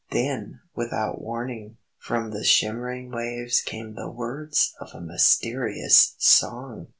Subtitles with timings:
[0.09, 6.87] Then, without warning, from the shimmering waves came the words of a mysterious song!